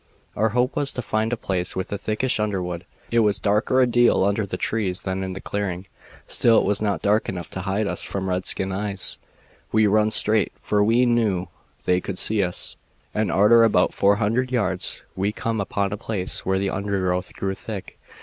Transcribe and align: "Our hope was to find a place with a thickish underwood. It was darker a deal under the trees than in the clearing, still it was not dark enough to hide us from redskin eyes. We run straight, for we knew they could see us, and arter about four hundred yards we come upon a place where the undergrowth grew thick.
"Our 0.35 0.49
hope 0.49 0.75
was 0.75 0.91
to 0.93 1.03
find 1.03 1.31
a 1.31 1.37
place 1.37 1.75
with 1.75 1.91
a 1.91 1.97
thickish 1.99 2.39
underwood. 2.39 2.87
It 3.11 3.19
was 3.19 3.37
darker 3.37 3.81
a 3.81 3.85
deal 3.85 4.23
under 4.23 4.47
the 4.47 4.57
trees 4.57 5.03
than 5.03 5.23
in 5.23 5.33
the 5.33 5.39
clearing, 5.41 5.85
still 6.27 6.57
it 6.57 6.63
was 6.65 6.81
not 6.81 7.03
dark 7.03 7.29
enough 7.29 7.51
to 7.51 7.61
hide 7.61 7.85
us 7.85 8.01
from 8.03 8.27
redskin 8.27 8.71
eyes. 8.71 9.19
We 9.71 9.85
run 9.85 10.09
straight, 10.09 10.53
for 10.59 10.83
we 10.83 11.05
knew 11.05 11.49
they 11.85 12.01
could 12.01 12.17
see 12.17 12.41
us, 12.41 12.77
and 13.13 13.31
arter 13.31 13.63
about 13.63 13.93
four 13.93 14.15
hundred 14.15 14.51
yards 14.51 15.03
we 15.15 15.31
come 15.31 15.61
upon 15.61 15.93
a 15.93 15.97
place 15.97 16.47
where 16.47 16.57
the 16.57 16.71
undergrowth 16.71 17.35
grew 17.35 17.53
thick. 17.53 17.99